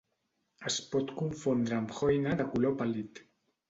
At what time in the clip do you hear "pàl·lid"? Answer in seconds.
2.85-3.27